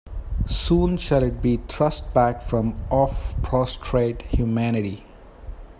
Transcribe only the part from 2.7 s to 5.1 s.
off prostrate humanity.